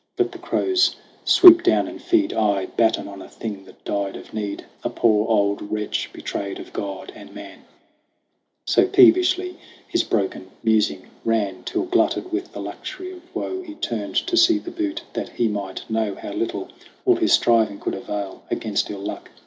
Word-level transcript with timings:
Let 0.17 0.31
the 0.31 0.39
crows 0.39 0.95
swoop 1.25 1.61
down 1.61 1.87
and 1.87 2.01
feed, 2.01 2.33
Aye, 2.33 2.65
batten 2.75 3.07
on 3.07 3.21
a 3.21 3.29
thing 3.29 3.65
that 3.65 3.83
died 3.85 4.15
of 4.15 4.33
need, 4.33 4.65
A 4.83 4.89
poor 4.89 5.27
old 5.29 5.71
wretch 5.71 6.09
betrayed 6.11 6.57
of 6.57 6.73
God 6.73 7.11
and 7.15 7.35
Man! 7.35 7.65
So 8.65 8.87
peevishly 8.87 9.59
his 9.87 10.01
broken 10.01 10.49
musing 10.63 11.05
ran, 11.23 11.61
Till, 11.65 11.83
glutted 11.83 12.31
with 12.31 12.51
the 12.51 12.61
luxury 12.61 13.11
of 13.11 13.21
woe, 13.35 13.61
He 13.61 13.75
turned 13.75 14.15
to 14.15 14.35
see 14.35 14.57
the 14.57 14.71
butte, 14.71 15.03
that 15.13 15.29
he 15.29 15.47
might 15.47 15.87
know 15.87 16.15
How 16.15 16.31
little 16.33 16.69
all 17.05 17.17
his 17.17 17.33
striving 17.33 17.79
could 17.79 17.93
avail 17.93 18.41
Against 18.49 18.89
ill 18.89 19.01
luck. 19.01 19.29